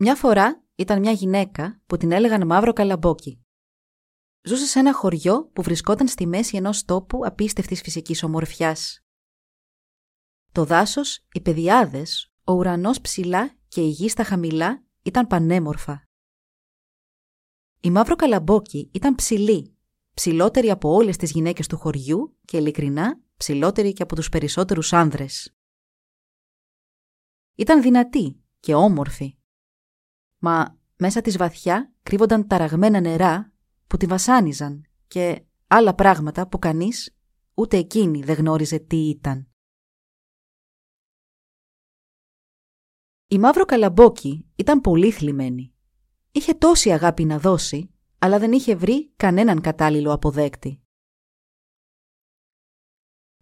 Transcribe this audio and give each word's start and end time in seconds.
Μια 0.00 0.16
φορά 0.16 0.64
ήταν 0.74 1.00
μια 1.00 1.12
γυναίκα 1.12 1.80
που 1.86 1.96
την 1.96 2.12
έλεγαν 2.12 2.46
Μαύρο 2.46 2.72
καλαμπόκι. 2.72 3.42
Ζούσε 4.42 4.66
σε 4.66 4.78
ένα 4.78 4.94
χωριό 4.94 5.50
που 5.52 5.62
βρισκόταν 5.62 6.08
στη 6.08 6.26
μέση 6.26 6.56
ενός 6.56 6.84
τόπου 6.84 7.20
απίστευτης 7.24 7.80
φυσικής 7.80 8.22
ομορφιάς. 8.22 9.04
Το 10.52 10.64
δάσος, 10.64 11.26
οι 11.32 11.40
πεδιάδες, 11.40 12.32
ο 12.44 12.52
ουρανός 12.52 13.00
ψηλά 13.00 13.56
και 13.68 13.80
η 13.80 13.88
γη 13.88 14.08
στα 14.08 14.24
χαμηλά 14.24 14.84
ήταν 15.02 15.26
πανέμορφα. 15.26 16.08
Η 17.80 17.90
Μαύρο 17.90 18.16
Καλαμπόκι 18.16 18.90
ήταν 18.94 19.14
ψηλή, 19.14 19.76
ψηλότερη 20.14 20.70
από 20.70 20.88
όλες 20.92 21.16
τις 21.16 21.30
γυναίκες 21.30 21.66
του 21.66 21.76
χωριού 21.76 22.36
και 22.44 22.56
ειλικρινά 22.56 23.20
ψηλότερη 23.36 23.92
και 23.92 24.02
από 24.02 24.14
τους 24.14 24.28
περισσότερους 24.28 24.92
άνδρες. 24.92 25.54
Ήταν 27.54 27.82
δυνατή 27.82 28.42
και 28.60 28.74
όμορφη. 28.74 29.37
Μα 30.38 30.78
μέσα 30.96 31.20
της 31.20 31.36
βαθιά 31.36 31.92
κρύβονταν 32.02 32.46
ταραγμένα 32.46 33.00
νερά 33.00 33.52
που 33.86 33.96
τη 33.96 34.06
βασάνιζαν 34.06 34.86
και 35.06 35.44
άλλα 35.66 35.94
πράγματα 35.94 36.48
που 36.48 36.58
κανείς 36.58 37.16
ούτε 37.54 37.76
εκείνη 37.76 38.22
δεν 38.22 38.36
γνώριζε 38.36 38.78
τι 38.78 39.08
ήταν. 39.08 39.48
Η 43.26 43.38
Μαύρο 43.38 43.64
Καλαμπόκι 43.64 44.46
ήταν 44.56 44.80
πολύ 44.80 45.10
θλιμμένη. 45.10 45.74
Είχε 46.32 46.54
τόση 46.54 46.92
αγάπη 46.92 47.24
να 47.24 47.38
δώσει, 47.38 47.90
αλλά 48.18 48.38
δεν 48.38 48.52
είχε 48.52 48.74
βρει 48.76 49.12
κανέναν 49.16 49.60
κατάλληλο 49.60 50.12
αποδέκτη. 50.12 50.82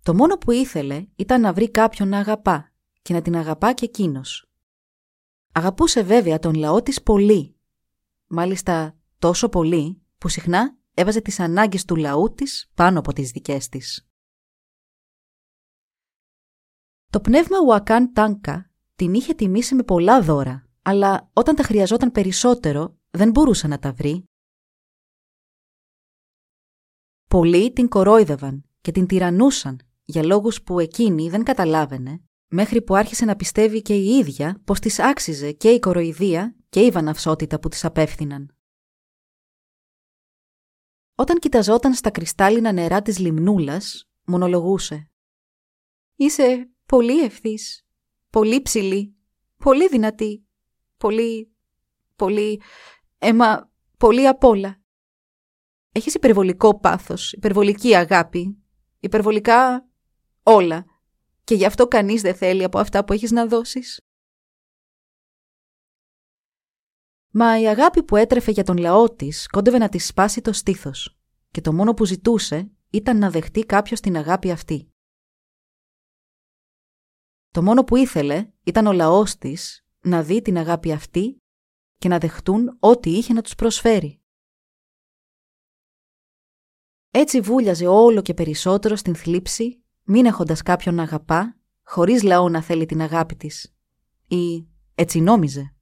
Το 0.03 0.15
μόνο 0.15 0.37
που 0.37 0.51
ήθελε 0.51 1.07
ήταν 1.17 1.41
να 1.41 1.53
βρει 1.53 1.71
κάποιον 1.71 2.09
να 2.09 2.19
αγαπά 2.19 2.73
και 3.03 3.13
να 3.13 3.23
την 3.23 3.37
αγαπά 3.37 3.73
και 3.73 3.85
εκείνος. 3.85 4.46
Αγαπούσε 5.57 6.03
βέβαια 6.03 6.39
τον 6.39 6.55
λαό 6.55 6.83
της 6.83 7.03
πολύ. 7.03 7.57
Μάλιστα 8.27 8.99
τόσο 9.19 9.49
πολύ 9.49 10.03
που 10.19 10.29
συχνά 10.29 10.79
έβαζε 10.95 11.21
τις 11.21 11.41
ανάγκες 11.41 11.85
του 11.85 11.97
λαού 11.97 12.35
της 12.35 12.71
πάνω 12.75 12.99
από 12.99 13.13
τις 13.13 13.31
δικές 13.31 13.69
της. 13.69 14.09
Το 17.11 17.21
πνεύμα 17.21 17.57
Ουακάν 17.67 18.13
Τάνκα 18.13 18.71
την 18.97 19.15
είχε 19.15 19.35
τιμήσει 19.35 19.75
με 19.75 19.83
πολλά 19.83 20.23
δώρα, 20.23 20.69
αλλά 20.83 21.31
όταν 21.33 21.55
τα 21.55 21.63
χρειαζόταν 21.63 22.13
περισσότερο 22.13 22.99
δεν 23.11 23.31
μπορούσε 23.31 23.67
να 23.67 23.79
τα 23.79 23.93
βρει. 23.93 24.25
Πολλοί 27.29 27.73
την 27.73 27.89
κορόιδευαν 27.89 28.65
και 28.81 28.93
την 28.93 29.07
τυραννούσαν 29.07 29.81
για 30.05 30.25
λόγους 30.25 30.63
που 30.63 30.81
εκείνη 30.81 31.29
δεν 31.29 31.45
καταλάβαινε, 31.45 32.26
μέχρι 32.49 32.83
που 32.83 32.97
άρχισε 32.97 33.25
να 33.25 33.37
πιστεύει 33.37 33.83
και 33.83 33.95
η 33.95 34.09
ίδια 34.09 34.61
πως 34.65 34.81
της 34.81 34.99
άξιζε 34.99 35.53
και 35.53 35.71
η 35.71 35.79
κοροϊδία 35.79 36.57
και 36.69 36.81
η 36.81 36.91
βαναυσότητα 36.91 37.59
που 37.59 37.69
της 37.69 37.85
απέφθηναν. 37.85 38.57
Όταν 41.15 41.39
κοιταζόταν 41.39 41.95
στα 41.95 42.11
κρυστάλλινα 42.11 42.73
νερά 42.73 43.03
της 43.03 43.19
λιμνούλας, 43.19 44.09
μονολογούσε. 44.25 45.11
«Είσαι 46.17 46.71
πολύ 46.87 47.21
ευθύς 47.21 47.87
πολύ 48.37 48.63
ψηλή, 48.63 49.17
πολύ 49.57 49.89
δυνατή, 49.89 50.47
πολύ, 50.97 51.55
πολύ, 52.17 52.63
έμα, 53.19 53.71
πολύ 53.99 54.27
απ' 54.27 54.45
όλα. 54.45 54.81
Έχεις 55.93 56.15
υπερβολικό 56.15 56.79
πάθος, 56.79 57.33
υπερβολική 57.33 57.97
αγάπη, 57.97 58.65
υπερβολικά 59.01 59.89
όλα 60.43 60.85
και 61.47 61.55
γι' 61.55 61.65
αυτό 61.65 61.89
κανείς 61.89 62.23
δεν 62.23 62.35
θέλει 62.35 62.65
από 62.65 62.79
αυτά 62.79 63.05
που 63.05 63.13
έχεις 63.13 63.31
να 63.31 63.47
δώσεις. 63.47 64.01
Μα 67.33 67.61
η 67.61 67.69
αγάπη 67.69 68.03
που 68.03 68.17
έτρεφε 68.17 68.51
για 68.51 68.65
τον 68.65 68.77
λαό 68.77 69.15
της 69.15 69.47
κόντευε 69.47 69.79
να 69.79 69.89
της 69.89 70.07
σπάσει 70.07 70.41
το 70.41 70.53
στήθος 70.53 71.19
και 71.51 71.61
το 71.61 71.73
μόνο 71.73 71.95
που 71.95 72.05
ζητούσε 72.05 72.71
ήταν 72.91 73.19
να 73.19 73.31
δεχτεί 73.31 73.61
κάποιος 73.61 74.01
την 74.01 74.17
αγάπη 74.17 74.51
αυτή. 74.51 74.91
Το 77.51 77.63
μόνο 77.63 77.85
που 77.85 77.97
ήθελε 77.97 78.53
ήταν 78.63 78.87
ο 78.87 78.93
λαός 78.93 79.37
της 79.37 79.87
να 80.01 80.23
δει 80.23 80.43
την 80.43 80.57
αγάπη 80.57 80.93
αυτή 80.93 81.37
και 81.97 82.09
να 82.09 82.19
δεχτούν 82.19 82.77
ό,τι 82.81 83.11
είχε 83.11 83.33
να 83.33 83.43
τους 83.43 83.55
προσφέρει. 83.55 84.21
Έτσι 87.11 87.41
βούλιαζε 87.41 87.87
όλο 87.87 88.23
και 88.23 88.35
περισσότερο 88.35 88.97
στην 88.97 89.15
θλίψη, 89.15 89.86
μην 90.07 90.27
έχοντας 90.27 90.63
κάποιον 90.63 90.95
να 90.95 91.03
αγαπά, 91.03 91.57
χωρίς 91.83 92.23
λαό 92.23 92.49
να 92.49 92.63
θέλει 92.63 92.87
την 92.87 93.01
αγάπη 93.01 93.37
της. 93.37 93.75
Ή 94.27 94.67
έτσι 94.95 95.21
νόμιζε. 95.21 95.75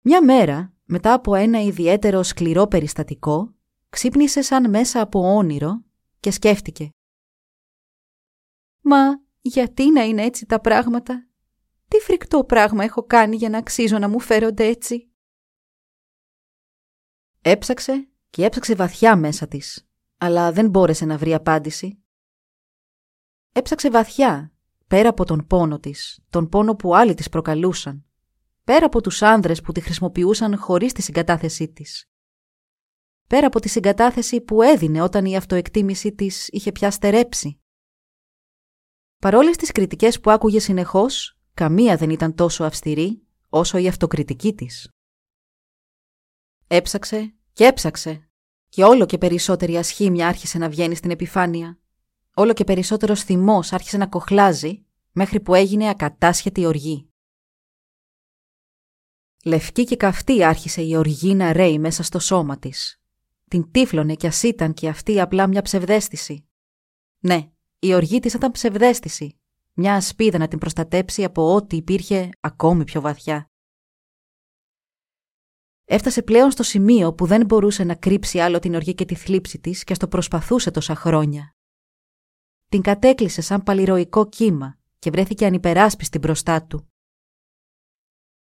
Μια 0.00 0.24
μέρα, 0.24 0.74
μετά 0.84 1.12
από 1.12 1.34
ένα 1.34 1.60
ιδιαίτερο 1.60 2.22
σκληρό 2.22 2.66
περιστατικό, 2.66 3.54
ξύπνησε 3.88 4.42
σαν 4.42 4.70
μέσα 4.70 5.00
από 5.00 5.34
όνειρο 5.34 5.84
και 6.20 6.30
σκέφτηκε. 6.30 6.90
Μα 8.80 9.22
γιατί 9.40 9.90
να 9.90 10.02
είναι 10.02 10.22
έτσι 10.22 10.46
τα 10.46 10.60
πράγματα; 10.60 11.28
Τι 11.88 11.98
φρικτό 11.98 12.44
πράγμα 12.44 12.84
έχω 12.84 13.02
κάνει 13.02 13.36
για 13.36 13.48
να 13.48 13.58
αξίζω 13.58 13.98
να 13.98 14.08
μου 14.08 14.20
φέρονται 14.20 14.64
έτσι; 14.64 15.12
Έψαξε 17.42 18.08
και 18.30 18.44
έψαξε 18.44 18.74
βαθιά 18.74 19.16
μέσα 19.16 19.48
της, 19.48 19.91
αλλά 20.22 20.52
δεν 20.52 20.68
μπόρεσε 20.68 21.04
να 21.04 21.18
βρει 21.18 21.34
απάντηση. 21.34 22.04
Έψαξε 23.52 23.90
βαθιά, 23.90 24.52
πέρα 24.86 25.08
από 25.08 25.24
τον 25.24 25.46
πόνο 25.46 25.78
της, 25.78 26.20
τον 26.30 26.48
πόνο 26.48 26.74
που 26.74 26.96
άλλοι 26.96 27.14
της 27.14 27.28
προκαλούσαν, 27.28 28.04
πέρα 28.64 28.86
από 28.86 29.00
τους 29.00 29.22
άνδρες 29.22 29.60
που 29.60 29.72
τη 29.72 29.80
χρησιμοποιούσαν 29.80 30.58
χωρίς 30.58 30.92
τη 30.92 31.02
συγκατάθεσή 31.02 31.68
της. 31.68 32.10
Πέρα 33.28 33.46
από 33.46 33.60
τη 33.60 33.68
συγκατάθεση 33.68 34.40
που 34.40 34.62
έδινε 34.62 35.02
όταν 35.02 35.24
η 35.24 35.36
αυτοεκτίμησή 35.36 36.14
της 36.14 36.48
είχε 36.48 36.72
πια 36.72 36.90
στερέψει. 36.90 37.60
Παρόλες 39.18 39.56
τις 39.56 39.72
κριτικές 39.72 40.20
που 40.20 40.30
άκουγε 40.30 40.60
συνεχώς, 40.60 41.38
καμία 41.54 41.96
δεν 41.96 42.10
ήταν 42.10 42.34
τόσο 42.34 42.64
αυστηρή 42.64 43.26
όσο 43.48 43.78
η 43.78 43.88
αυτοκριτική 43.88 44.54
της. 44.54 44.90
Έψαξε 46.66 47.34
και 47.52 47.64
έψαξε 47.64 48.31
και 48.72 48.84
όλο 48.84 49.06
και 49.06 49.18
περισσότερη 49.18 49.76
ασχήμια 49.76 50.28
άρχισε 50.28 50.58
να 50.58 50.68
βγαίνει 50.68 50.94
στην 50.94 51.10
επιφάνεια. 51.10 51.78
Όλο 52.34 52.52
και 52.52 52.64
περισσότερος 52.64 53.22
θυμός 53.22 53.72
άρχισε 53.72 53.96
να 53.96 54.06
κοχλάζει 54.06 54.84
μέχρι 55.12 55.40
που 55.40 55.54
έγινε 55.54 55.88
ακατάσχετη 55.88 56.66
οργή. 56.66 57.08
Λευκή 59.44 59.84
και 59.84 59.96
καυτή 59.96 60.44
άρχισε 60.44 60.82
η 60.82 60.96
οργή 60.96 61.34
να 61.34 61.52
ρέει 61.52 61.78
μέσα 61.78 62.02
στο 62.02 62.18
σώμα 62.18 62.58
της. 62.58 63.00
Την 63.48 63.70
τύφλωνε 63.70 64.14
κι 64.14 64.26
ας 64.26 64.42
ήταν 64.42 64.74
και 64.74 64.88
αυτή 64.88 65.20
απλά 65.20 65.46
μια 65.46 65.62
ψευδέστηση. 65.62 66.48
Ναι, 67.18 67.50
η 67.78 67.94
οργή 67.94 68.20
της 68.20 68.34
ήταν 68.34 68.50
ψευδέστηση, 68.50 69.38
μια 69.72 69.94
ασπίδα 69.94 70.38
να 70.38 70.48
την 70.48 70.58
προστατέψει 70.58 71.24
από 71.24 71.54
ό,τι 71.54 71.76
υπήρχε 71.76 72.28
ακόμη 72.40 72.84
πιο 72.84 73.00
βαθιά. 73.00 73.50
Έφτασε 75.92 76.22
πλέον 76.22 76.50
στο 76.50 76.62
σημείο 76.62 77.14
που 77.14 77.26
δεν 77.26 77.46
μπορούσε 77.46 77.84
να 77.84 77.94
κρύψει 77.94 78.38
άλλο 78.38 78.58
την 78.58 78.74
οργή 78.74 78.94
και 78.94 79.04
τη 79.04 79.14
θλίψη 79.14 79.58
της 79.58 79.84
και 79.84 79.94
στο 79.94 80.08
προσπαθούσε 80.08 80.70
τόσα 80.70 80.94
χρόνια. 80.94 81.54
Την 82.68 82.82
κατέκλυσε 82.82 83.40
σαν 83.40 83.62
παλιροϊκό 83.62 84.28
κύμα 84.28 84.78
και 84.98 85.10
βρέθηκε 85.10 85.46
ανυπεράσπιστη 85.46 86.18
μπροστά 86.18 86.62
του. 86.66 86.90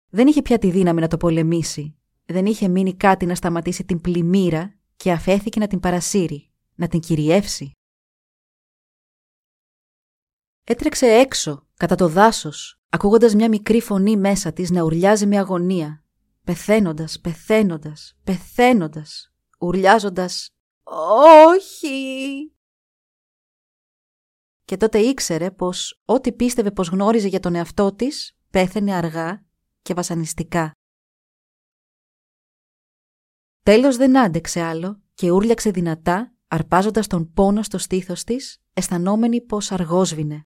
Δεν 0.09 0.27
είχε 0.27 0.41
πια 0.41 0.57
τη 0.57 0.71
δύναμη 0.71 1.01
να 1.01 1.07
το 1.07 1.17
πολεμήσει. 1.17 1.97
Δεν 2.25 2.45
είχε 2.45 2.67
μείνει 2.67 2.95
κάτι 2.95 3.25
να 3.25 3.35
σταματήσει 3.35 3.83
την 3.83 4.01
πλημμύρα 4.01 4.73
και 4.95 5.11
αφέθηκε 5.11 5.59
να 5.59 5.67
την 5.67 5.79
παρασύρει, 5.79 6.51
να 6.75 6.87
την 6.87 6.99
κυριεύσει. 6.99 7.71
Έτρεξε 10.63 11.05
έξω, 11.05 11.67
κατά 11.77 11.95
το 11.95 12.07
δάσος, 12.07 12.79
ακούγοντας 12.89 13.35
μια 13.35 13.49
μικρή 13.49 13.81
φωνή 13.81 14.17
μέσα 14.17 14.53
της 14.53 14.69
να 14.71 14.83
ουρλιάζει 14.83 15.25
με 15.25 15.37
αγωνία. 15.37 16.01
Πεθαίνοντας, 16.47 17.19
πεθαίνοντας, 17.21 18.17
πεθαίνοντας, 18.23 19.33
ουρλιάζοντας 19.59 20.49
«Όχι!» 20.83 22.51
και 24.63 24.77
τότε 24.77 24.99
ήξερε 24.99 25.51
πως 25.51 26.01
ό,τι 26.05 26.33
πίστευε 26.33 26.71
πως 26.71 26.87
γνώριζε 26.87 27.27
για 27.27 27.39
τον 27.39 27.55
εαυτό 27.55 27.95
της 27.95 28.37
πέθαινε 28.49 28.93
αργά 28.93 29.45
και 29.81 29.93
βασανιστικά. 29.93 30.71
Τέλος 33.63 33.95
δεν 33.97 34.17
άντεξε 34.17 34.61
άλλο 34.61 35.01
και 35.13 35.31
ούρλιαξε 35.31 35.71
δυνατά, 35.71 36.33
αρπάζοντας 36.47 37.07
τον 37.07 37.33
πόνο 37.33 37.63
στο 37.63 37.77
στήθος 37.77 38.23
της, 38.23 38.61
αισθανόμενη 38.73 39.41
πως 39.41 39.71
αργόσβηνε. 39.71 40.41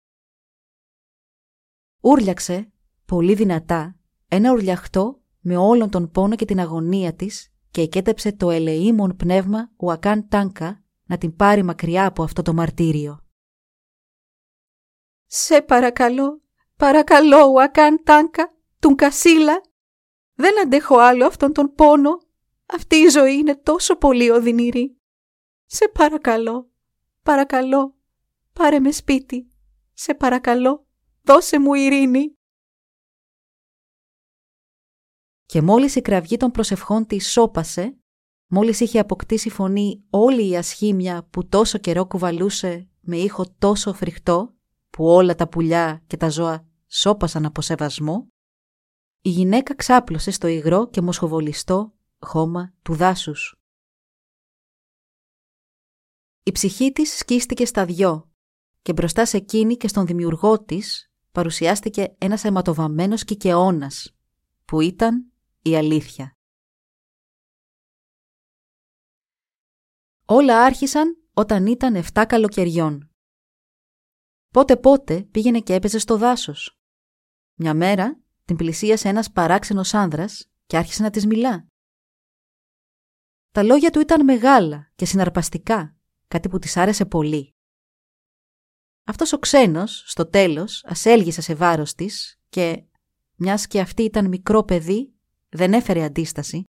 Ούρλιαξε, 2.01 2.73
πολύ 3.05 3.35
δυνατά, 3.35 3.97
ένα 4.29 4.53
ουρλιαχτό 4.53 5.21
με 5.49 5.57
όλον 5.57 5.91
τον 5.91 6.11
πόνο 6.11 6.35
και 6.35 6.45
την 6.45 6.61
αγωνία 6.61 7.15
της 7.15 7.53
και 7.71 7.81
εκέτεψε 7.81 8.33
το 8.33 8.51
ελεήμον 8.51 9.17
πνεύμα 9.17 9.71
Ουακάν 9.77 10.29
Τάνκα 10.29 10.85
να 11.05 11.19
την 11.19 11.37
πάρει 11.37 11.63
μακριά 11.63 12.07
από 12.07 12.23
αυτό 12.23 12.43
το 12.43 12.55
μαρτύριο. 12.55 13.25
«Σε 15.27 15.63
παρακαλώ, 15.63 16.43
παρακαλώ 16.77 17.47
Ουακάν 17.47 18.03
Τάνκα, 18.05 18.55
τον 18.79 18.95
Κασίλα. 18.95 19.61
Δεν 20.35 20.61
αντέχω 20.61 20.99
άλλο 20.99 21.27
αυτόν 21.27 21.53
τον 21.53 21.75
πόνο. 21.75 22.19
Αυτή 22.67 22.97
η 22.97 23.09
ζωή 23.09 23.35
είναι 23.35 23.57
τόσο 23.57 23.97
πολύ 23.97 24.31
οδυνηρή. 24.31 24.97
Σε 25.65 25.89
παρακαλώ, 25.89 26.71
παρακαλώ, 27.23 27.97
πάρε 28.53 28.79
με 28.81 28.91
σπίτι. 28.91 29.51
Σε 29.93 30.15
παρακαλώ, 30.15 30.87
δώσε 31.23 31.61
μου 31.61 31.75
ειρήνη. 31.75 32.36
Και 35.47 35.63
μόλις 35.63 35.95
η 35.95 36.01
κραυγή 36.01 36.37
των 36.37 36.51
προσευχών 36.51 37.07
της 37.07 37.31
σώπασε, 37.31 37.97
μόλις 38.47 38.81
είχε 38.81 38.99
αποκτήσει 38.99 39.51
φωνή 39.51 40.05
όλη 40.11 40.49
η 40.49 40.57
ασχήμια 40.57 41.29
που 41.31 41.49
τόσο 41.49 41.79
καιρό 41.79 42.07
κουβαλούσε 42.07 42.89
με 43.01 43.17
ήχο 43.17 43.45
τόσο 43.59 43.93
φρικτό, 43.93 44.55
που 44.91 45.07
όλα 45.07 45.35
τα 45.35 45.49
πουλιά 45.49 46.03
και 46.07 46.17
τα 46.17 46.29
ζώα 46.29 46.67
σώπασαν 46.87 47.45
από 47.45 47.61
σεβασμό, 47.61 48.29
η 49.21 49.29
γυναίκα 49.29 49.75
ξάπλωσε 49.75 50.31
στο 50.31 50.47
υγρό 50.47 50.89
και 50.89 51.01
μοσχοβολιστό 51.01 51.95
χώμα 52.19 52.75
του 52.83 52.95
δάσους. 52.95 53.61
Η 56.43 56.53
ψυχή 56.53 56.93
της 56.93 57.17
σκίστηκε 57.17 57.67
στα 57.67 57.85
δυο 57.85 58.31
και 58.83 58.93
μπροστά 58.93 59.27
σε 59.27 59.37
εκείνη 59.37 59.77
και 59.77 59.89
στον 59.89 60.07
δημιουργό 60.07 60.65
της 60.65 61.11
παρουσιάστηκε 61.33 62.15
ένας 62.19 62.45
αιματοβαμμένος 62.45 63.25
κικαιώνας 63.25 64.17
που 64.65 64.81
ήταν 64.81 65.33
η 65.69 65.77
αλήθεια. 65.77 66.37
Όλα 70.27 70.65
άρχισαν 70.65 71.29
όταν 71.33 71.67
ήταν 71.67 72.05
7 72.13 72.25
καλοκαιριών. 72.29 73.11
Πότε 74.53 74.77
πότε 74.77 75.23
πήγαινε 75.23 75.61
και 75.61 75.75
έπαιζε 75.75 75.99
στο 75.99 76.19
δάσος. 76.19 76.81
Μια 77.55 77.75
μέρα 77.75 78.21
την 78.45 78.57
πλησίασε 78.57 79.09
ένας 79.09 79.31
παράξενος 79.33 79.95
άνδρας 79.95 80.51
και 80.67 80.77
άρχισε 80.77 81.03
να 81.03 81.11
της 81.11 81.27
μιλά. 81.27 81.69
Τα 83.51 83.63
λόγια 83.63 83.91
του 83.91 84.01
ήταν 84.01 84.25
μεγάλα 84.25 84.93
και 84.95 85.05
συναρπαστικά, 85.05 85.97
κάτι 86.29 86.49
που 86.49 86.59
της 86.59 86.77
άρεσε 86.77 87.05
πολύ. 87.05 87.55
Αυτός 89.05 89.33
ο 89.33 89.39
ξένος, 89.39 90.05
στο 90.07 90.27
τέλος, 90.29 90.85
ασέλγησε 90.85 91.41
σε 91.41 91.55
βάρος 91.55 91.95
της 91.95 92.41
και, 92.49 92.85
μιας 93.35 93.67
και 93.67 93.81
αυτή 93.81 94.03
ήταν 94.03 94.29
μικρό 94.29 94.65
παιδί, 94.65 95.16
δεν 95.49 95.73
έφερε 95.73 96.03
αντίσταση. 96.03 96.65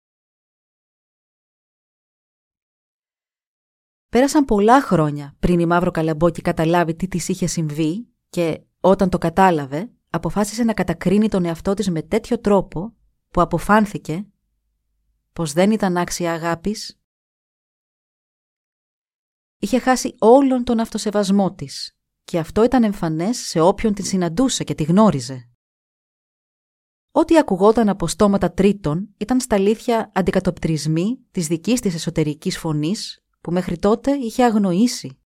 Πέρασαν 4.08 4.44
πολλά 4.44 4.82
χρόνια 4.82 5.36
πριν 5.38 5.60
η 5.60 5.66
Μαύρο 5.66 5.90
Καλαμπόκη 5.90 6.42
καταλάβει 6.42 6.94
τι 6.94 7.08
της 7.08 7.28
είχε 7.28 7.46
συμβεί 7.46 8.08
και 8.28 8.62
όταν 8.80 9.10
το 9.10 9.18
κατάλαβε, 9.18 9.92
αποφάσισε 10.10 10.64
να 10.64 10.74
κατακρίνει 10.74 11.28
τον 11.28 11.44
εαυτό 11.44 11.74
της 11.74 11.90
με 11.90 12.02
τέτοιο 12.02 12.40
τρόπο 12.40 12.96
που 13.30 13.40
αποφάνθηκε 13.40 14.26
πως 15.32 15.52
δεν 15.52 15.70
ήταν 15.70 15.96
άξια 15.96 16.32
αγάπης. 16.32 17.00
Είχε 19.58 19.78
χάσει 19.78 20.14
όλον 20.18 20.64
τον 20.64 20.80
αυτοσεβασμό 20.80 21.54
της 21.54 21.96
και 22.24 22.38
αυτό 22.38 22.64
ήταν 22.64 22.84
εμφανές 22.84 23.38
σε 23.38 23.60
όποιον 23.60 23.94
την 23.94 24.04
συναντούσε 24.04 24.64
και 24.64 24.74
τη 24.74 24.82
γνώριζε. 24.82 25.51
Ό,τι 27.14 27.38
ακουγόταν 27.38 27.88
από 27.88 28.06
στόματα 28.06 28.52
τρίτων 28.52 29.14
ήταν 29.16 29.40
στα 29.40 29.56
αλήθεια 29.56 30.10
αντικατοπτρισμοί 30.14 31.26
της 31.30 31.46
δικής 31.46 31.80
της 31.80 31.94
εσωτερικής 31.94 32.58
φωνής 32.58 33.24
που 33.40 33.52
μέχρι 33.52 33.78
τότε 33.78 34.12
είχε 34.12 34.44
αγνοήσει. 34.44 35.20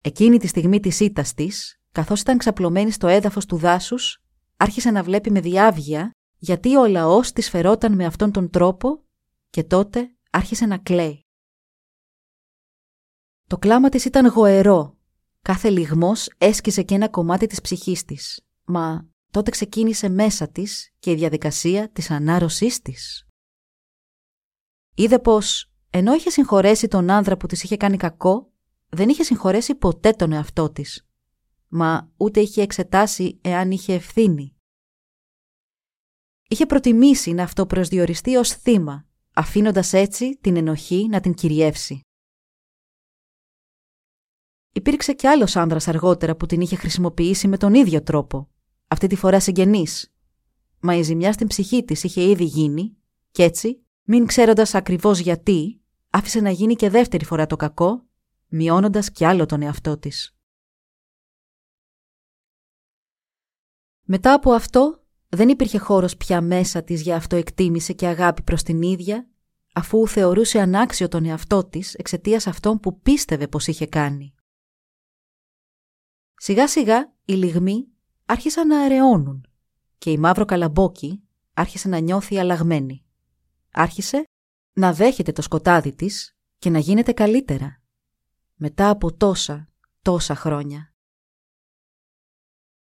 Εκείνη 0.00 0.38
τη 0.38 0.46
στιγμή 0.46 0.80
της 0.80 1.00
ήττας 1.00 1.34
της, 1.34 1.80
καθώς 1.92 2.20
ήταν 2.20 2.38
ξαπλωμένη 2.38 2.90
στο 2.90 3.06
έδαφος 3.06 3.46
του 3.46 3.56
δάσους, 3.56 4.22
άρχισε 4.56 4.90
να 4.90 5.02
βλέπει 5.02 5.30
με 5.30 5.40
διάβγεια 5.40 6.10
γιατί 6.36 6.76
ο 6.76 6.86
λαός 6.86 7.32
της 7.32 7.50
φερόταν 7.50 7.94
με 7.94 8.04
αυτόν 8.04 8.32
τον 8.32 8.50
τρόπο 8.50 9.04
και 9.50 9.64
τότε 9.64 10.16
άρχισε 10.30 10.66
να 10.66 10.78
κλαίει. 10.78 11.26
Το 13.46 13.58
κλάμα 13.58 13.88
της 13.88 14.04
ήταν 14.04 14.26
γοερό. 14.26 14.96
Κάθε 15.42 15.70
λιγμός 15.70 16.30
έσκησε 16.38 16.82
και 16.82 16.94
ένα 16.94 17.08
κομμάτι 17.08 17.46
της 17.46 17.60
ψυχής 17.60 18.04
της. 18.04 18.46
Μα 18.64 19.08
τότε 19.30 19.50
ξεκίνησε 19.50 20.08
μέσα 20.08 20.48
της 20.48 20.92
και 20.98 21.10
η 21.10 21.14
διαδικασία 21.14 21.90
της 21.90 22.10
ανάρρωσής 22.10 22.82
της. 22.82 23.26
Είδε 24.94 25.18
πως, 25.18 25.72
ενώ 25.90 26.14
είχε 26.14 26.30
συγχωρέσει 26.30 26.88
τον 26.88 27.10
άνδρα 27.10 27.36
που 27.36 27.46
της 27.46 27.62
είχε 27.62 27.76
κάνει 27.76 27.96
κακό, 27.96 28.52
δεν 28.88 29.08
είχε 29.08 29.22
συγχωρέσει 29.22 29.74
ποτέ 29.74 30.10
τον 30.10 30.32
εαυτό 30.32 30.70
της. 30.70 31.08
Μα 31.68 32.12
ούτε 32.16 32.40
είχε 32.40 32.62
εξετάσει 32.62 33.38
εάν 33.42 33.70
είχε 33.70 33.94
ευθύνη. 33.94 34.56
Είχε 36.48 36.66
προτιμήσει 36.66 37.32
να 37.32 37.42
αυτοπροσδιοριστεί 37.42 38.36
ως 38.36 38.50
θύμα, 38.50 39.06
αφήνοντας 39.32 39.92
έτσι 39.92 40.38
την 40.40 40.56
ενοχή 40.56 41.06
να 41.10 41.20
την 41.20 41.34
κυριεύσει. 41.34 42.00
Υπήρξε 44.72 45.12
κι 45.12 45.26
άλλος 45.26 45.56
άνδρας 45.56 45.88
αργότερα 45.88 46.36
που 46.36 46.46
την 46.46 46.60
είχε 46.60 46.76
χρησιμοποιήσει 46.76 47.48
με 47.48 47.56
τον 47.56 47.74
ίδιο 47.74 48.02
τρόπο, 48.02 48.48
αυτή 48.88 49.06
τη 49.06 49.16
φορά 49.16 49.40
συγγενής. 49.40 50.12
Μα 50.80 50.94
η 50.94 51.02
ζημιά 51.02 51.32
στην 51.32 51.46
ψυχή 51.46 51.84
της 51.84 52.04
είχε 52.04 52.22
ήδη 52.22 52.44
γίνει 52.44 52.96
κι 53.30 53.42
έτσι, 53.42 53.86
μην 54.02 54.26
ξέροντας 54.26 54.74
ακριβώς 54.74 55.18
γιατί, 55.18 55.80
άφησε 56.10 56.40
να 56.40 56.50
γίνει 56.50 56.74
και 56.74 56.90
δεύτερη 56.90 57.24
φορά 57.24 57.46
το 57.46 57.56
κακό, 57.56 58.06
μειώνοντας 58.46 59.10
κι 59.10 59.24
άλλο 59.24 59.46
τον 59.46 59.62
εαυτό 59.62 59.98
της. 59.98 60.36
Μετά 64.02 64.32
από 64.32 64.52
αυτό, 64.52 65.04
δεν 65.28 65.48
υπήρχε 65.48 65.78
χώρος 65.78 66.16
πια 66.16 66.40
μέσα 66.40 66.82
της 66.82 67.02
για 67.02 67.16
αυτοεκτίμηση 67.16 67.94
και 67.94 68.06
αγάπη 68.06 68.42
προς 68.42 68.62
την 68.62 68.82
ίδια, 68.82 69.28
αφού 69.72 70.08
θεωρούσε 70.08 70.60
ανάξιο 70.60 71.08
τον 71.08 71.24
εαυτό 71.24 71.64
της 71.64 71.94
εξαιτίας 71.94 72.46
αυτών 72.46 72.80
που 72.80 73.00
πίστευε 73.00 73.48
πως 73.48 73.66
είχε 73.66 73.86
κάνει. 73.86 74.34
Σιγά 76.34 76.68
σιγά 76.68 77.14
οι 77.24 77.32
λιγμοί 77.32 77.88
άρχισαν 78.28 78.66
να 78.66 78.80
αραιώνουν 78.80 79.46
και 79.98 80.10
η 80.10 80.18
μαύρο 80.18 80.44
καλαμπόκι 80.44 81.22
άρχισε 81.54 81.88
να 81.88 81.98
νιώθει 81.98 82.38
αλλαγμένη. 82.38 83.04
Άρχισε 83.72 84.24
να 84.72 84.92
δέχεται 84.92 85.32
το 85.32 85.42
σκοτάδι 85.42 85.94
της 85.94 86.36
και 86.58 86.70
να 86.70 86.78
γίνεται 86.78 87.12
καλύτερα. 87.12 87.82
Μετά 88.54 88.90
από 88.90 89.16
τόσα, 89.16 89.68
τόσα 90.02 90.34
χρόνια. 90.34 90.94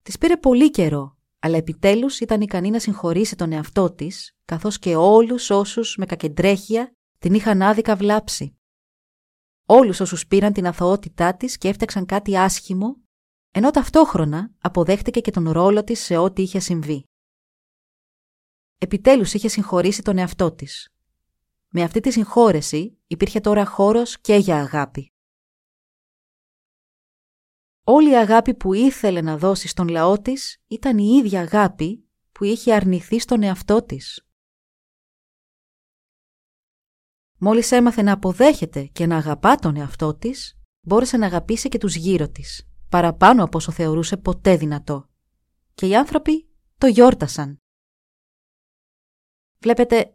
Της 0.02 0.18
πήρε 0.18 0.38
πολύ 0.38 0.70
καιρό 0.70 1.18
αλλά 1.40 1.58
επιτέλους 1.58 2.20
ήταν 2.20 2.42
ικανή 2.42 2.70
να 2.70 2.80
συγχωρήσει 2.80 3.36
τον 3.36 3.52
εαυτό 3.52 3.92
της, 3.92 4.36
καθώς 4.46 4.80
και 4.80 4.96
όλους 4.96 5.50
όσους 5.50 5.96
με 5.98 6.06
κακεντρέχεια 6.06 6.96
την 7.20 7.34
είχαν 7.34 7.62
άδικα 7.62 7.96
βλάψει. 7.96 8.58
Όλους 9.66 10.00
όσους 10.00 10.28
πήραν 10.28 10.54
την 10.54 10.68
αθωότητά 10.68 11.36
της 11.36 11.58
και 11.58 11.68
έφτιαξαν 11.68 12.06
κάτι 12.06 12.38
άσχημο, 12.38 13.03
ενώ 13.56 13.72
ταυτόχρονα 13.72 14.52
αποδέχτηκε 14.60 15.20
και 15.20 15.32
τον 15.32 15.50
ρόλο 15.50 15.84
της 15.84 16.00
σε 16.00 16.18
ό,τι 16.18 16.42
είχε 16.42 16.60
συμβεί. 16.60 17.04
Επιτέλους 18.78 19.34
είχε 19.34 19.48
συγχωρήσει 19.48 20.02
τον 20.02 20.18
εαυτό 20.18 20.52
της. 20.52 20.94
Με 21.70 21.84
αυτή 21.84 22.00
τη 22.00 22.12
συγχώρεση 22.12 22.98
υπήρχε 23.08 23.40
τώρα 23.40 23.66
χώρος 23.66 24.22
και 24.22 24.36
για 24.36 24.60
αγάπη. 24.60 25.12
Όλη 27.84 28.10
η 28.12 28.18
αγάπη 28.18 28.54
που 28.54 28.74
ήθελε 28.74 29.22
να 29.22 29.38
δώσει 29.38 29.68
στον 29.68 29.88
λαό 29.88 30.22
της 30.22 30.62
ήταν 30.68 30.98
η 30.98 31.22
ίδια 31.24 31.42
αγάπη 31.42 32.10
που 32.32 32.44
είχε 32.44 32.74
αρνηθεί 32.74 33.20
στον 33.20 33.44
εαυτό 33.44 33.84
της. 33.84 34.28
Μόλις 37.38 37.72
έμαθε 37.72 38.02
να 38.02 38.12
αποδέχεται 38.12 38.84
και 38.84 39.06
να 39.06 39.18
αγαπά 39.18 39.56
τον 39.56 39.76
εαυτό 39.76 40.16
της, 40.16 40.60
μπόρεσε 40.82 41.18
να 41.18 41.26
αγαπήσει 41.26 41.70
και 41.70 41.78
τους 41.78 41.96
γύρω 41.96 42.30
της, 42.30 42.73
παραπάνω 42.94 43.44
από 43.44 43.58
όσο 43.58 43.72
θεωρούσε 43.72 44.18
ποτέ 44.18 44.58
δυνατό. 44.58 45.10
Και 45.74 45.88
οι 45.88 45.96
άνθρωποι 45.96 46.50
το 46.78 46.88
γιόρτασαν. 46.88 47.62
Βλέπετε, 49.60 50.14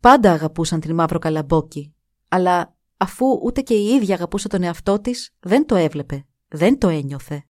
πάντα 0.00 0.32
αγαπούσαν 0.32 0.80
την 0.80 0.94
Μαύρο 0.94 1.18
Καλαμπόκη, 1.18 1.94
αλλά 2.28 2.76
αφού 2.96 3.26
ούτε 3.42 3.60
και 3.60 3.74
η 3.74 3.86
ίδια 3.86 4.14
αγαπούσε 4.14 4.48
τον 4.48 4.62
εαυτό 4.62 5.00
της, 5.00 5.34
δεν 5.40 5.66
το 5.66 5.74
έβλεπε, 5.74 6.26
δεν 6.48 6.78
το 6.78 6.88
ένιωθε. 6.88 7.46